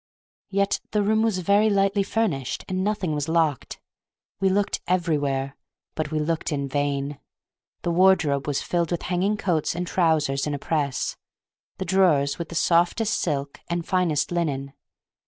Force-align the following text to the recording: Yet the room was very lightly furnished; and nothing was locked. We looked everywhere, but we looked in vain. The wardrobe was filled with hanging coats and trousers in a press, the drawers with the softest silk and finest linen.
Yet 0.49 0.79
the 0.93 1.03
room 1.03 1.21
was 1.21 1.37
very 1.45 1.69
lightly 1.69 2.01
furnished; 2.01 2.65
and 2.67 2.83
nothing 2.83 3.13
was 3.13 3.29
locked. 3.29 3.79
We 4.39 4.49
looked 4.49 4.81
everywhere, 4.87 5.55
but 5.93 6.09
we 6.09 6.19
looked 6.19 6.51
in 6.51 6.67
vain. 6.67 7.19
The 7.83 7.91
wardrobe 7.91 8.47
was 8.47 8.63
filled 8.63 8.89
with 8.89 9.03
hanging 9.03 9.37
coats 9.37 9.75
and 9.75 9.85
trousers 9.85 10.47
in 10.47 10.55
a 10.55 10.57
press, 10.57 11.17
the 11.77 11.85
drawers 11.85 12.39
with 12.39 12.49
the 12.49 12.55
softest 12.55 13.13
silk 13.19 13.59
and 13.69 13.85
finest 13.85 14.31
linen. 14.31 14.73